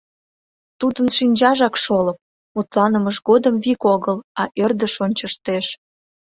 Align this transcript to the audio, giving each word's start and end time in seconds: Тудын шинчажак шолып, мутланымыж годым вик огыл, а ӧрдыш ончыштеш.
Тудын 0.79 1.07
шинчажак 1.17 1.75
шолып, 1.83 2.17
мутланымыж 2.53 3.17
годым 3.29 3.55
вик 3.63 3.81
огыл, 3.95 4.17
а 4.41 4.43
ӧрдыш 4.63 4.93
ончыштеш. 5.05 5.65